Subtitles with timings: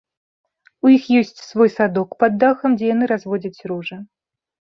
[0.87, 3.97] У іх ёсць свой садок пад дахам, дзе яны разводзяць ружы.